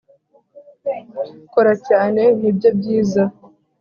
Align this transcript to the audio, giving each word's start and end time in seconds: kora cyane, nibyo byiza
kora 1.51 1.73
cyane, 1.87 2.21
nibyo 2.39 2.69
byiza 2.77 3.23